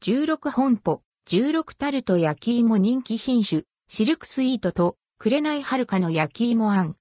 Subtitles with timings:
[0.00, 6.96] 16本舗、16タルト焼き芋人気品種、シルクスイートと、紅はるかの焼き芋あん。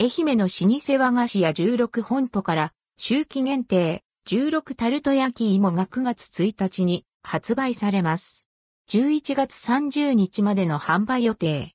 [0.00, 8.46] 愛媛の老舗和菓子屋16本舗から、秋季限定、16タルト焼き芋が9月1日に発売されます。
[8.88, 11.74] 11月30日までの販売予定。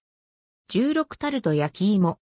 [0.71, 2.19] 16タルト焼き芋。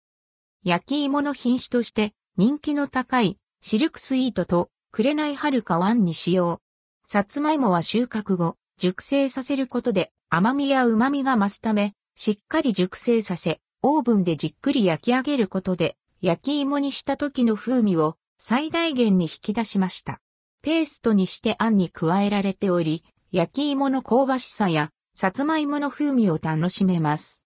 [0.65, 6.63] 焼き芋の品種として人気の高いシルクスイートと紅はるかワンに使用。
[7.07, 20.19] さつまいもは収穫後、熟成させることで甘みや旨みが増すため、しっかり熟成させ、オーブンでじっくり焼き上げることで、焼き芋にした時の風味を最大限に引き出しました。
[20.63, 27.45] ペーストにしてあんに加えられており、焼き芋の香ばしさや、さつまいもの風味を楽しめます。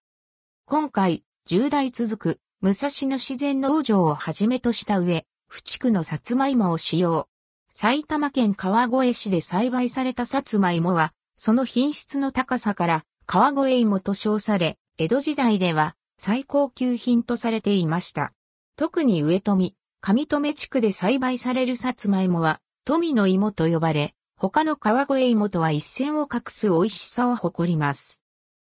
[0.67, 7.27] 今回、10代続く、武蔵野自然農場をはじめとした上、不畜のさつまいもを使用。
[7.73, 18.33] 埼玉県川越市で栽培されたさつまいもは、その品質の高さから川越芋と称され、江戸時代では最高級品とされていました。
[18.75, 28.21] 特に上富、上富地区で栽培されるさつまいもは、富の芋と呼ばれ、他の川越芋とは一線を画す美味しさを誇ります。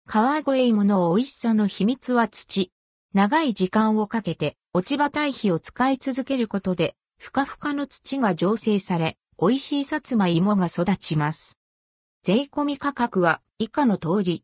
[0.06, 2.72] 川越芋の美味しさの秘密は土。
[3.14, 11.60] 長い時間をかけて落ち葉堆肥を使い続けることでふかふかの土が醸成され、美味しいさつまいもが育ちます。
[12.24, 14.44] 税込み価格は以下の通り。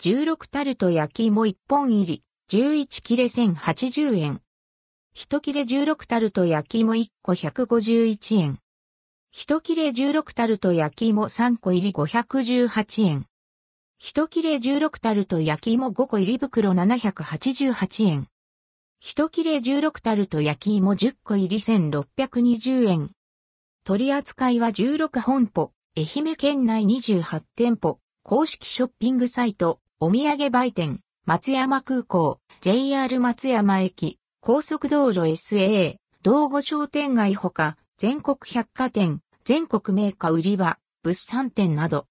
[0.00, 4.40] 16タルト焼き芋1本入り、11切れ1080円。
[5.16, 8.60] 1切れ16タルト焼き芋1個151円。
[9.34, 13.26] 1切れ16タルト焼き芋3個入り518円。
[14.00, 18.28] 1切れ16タルト焼き芋5個入り袋788円。
[18.98, 23.10] 一切れ16タルト焼き芋10個入り1620円。
[23.84, 42.04] 取り扱いは16本舗、愛媛県内28店舗、公式ショッピングサイト、お土産売店、松山空港、JR 松山駅、高速道路 SA、道後商店街ほか、全国百貨店、全国メーカー売り場、物産店など。